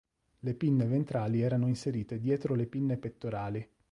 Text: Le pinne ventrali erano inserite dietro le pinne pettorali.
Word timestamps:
Le 0.39 0.55
pinne 0.55 0.87
ventrali 0.87 1.43
erano 1.43 1.67
inserite 1.67 2.17
dietro 2.19 2.55
le 2.55 2.65
pinne 2.65 2.97
pettorali. 2.97 3.69